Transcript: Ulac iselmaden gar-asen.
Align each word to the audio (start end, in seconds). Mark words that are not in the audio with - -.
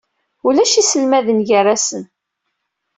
Ulac 0.47 0.71
iselmaden 0.81 1.39
gar-asen. 1.49 2.03